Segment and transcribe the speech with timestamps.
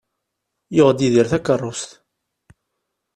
[0.75, 1.91] Yuɣ-d Yidir takerrust.